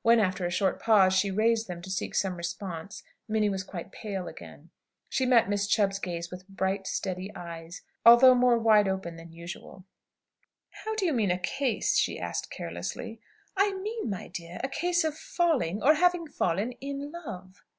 When, 0.00 0.18
after 0.18 0.46
a 0.46 0.50
short 0.50 0.80
pause, 0.80 1.12
she 1.12 1.30
raised 1.30 1.68
them 1.68 1.82
to 1.82 1.90
seek 1.90 2.14
some 2.14 2.36
response, 2.36 3.02
Minnie 3.28 3.50
was 3.50 3.62
quite 3.62 3.92
pale 3.92 4.26
again. 4.28 4.70
She 5.10 5.26
met 5.26 5.50
Miss 5.50 5.66
Chubb's 5.66 5.98
gaze 5.98 6.30
with 6.30 6.48
bright, 6.48 6.86
steady 6.86 7.30
eyes, 7.36 7.82
a 8.02 8.18
thought 8.18 8.36
more 8.36 8.58
wide 8.58 8.88
open 8.88 9.16
than 9.16 9.30
usual. 9.30 9.84
"How 10.70 10.94
do 10.94 11.04
you 11.04 11.12
mean 11.12 11.30
'a 11.30 11.36
case'?" 11.38 11.98
she 11.98 12.18
asked 12.18 12.48
carelessly. 12.50 13.20
"I 13.58 13.74
mean, 13.74 14.08
my 14.08 14.28
dear, 14.28 14.58
a 14.64 14.68
case 14.70 15.04
of 15.04 15.18
falling, 15.18 15.82
or 15.82 15.92
having 15.92 16.28
fallen, 16.28 16.72
in 16.80 17.12
love." 17.12 17.62